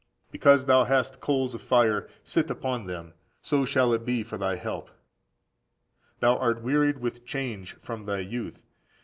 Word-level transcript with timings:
Because 0.31 0.65
thou 0.65 0.85
hast 0.85 1.19
coals 1.21 1.53
of 1.53 1.61
fire, 1.61 2.09
sit 2.23 2.49
upon 2.49 2.87
them; 2.87 3.13
so 3.43 3.65
shall 3.65 3.93
it 3.93 4.03
be 4.03 4.23
for 4.23 4.35
thy 4.35 4.55
help. 4.55 4.89
Thou 6.21 6.37
art 6.37 6.63
wearied 6.63 6.97
with 6.97 7.23
change 7.23 7.75
from 7.83 8.05
thy 8.05 8.21
youth. 8.21 8.63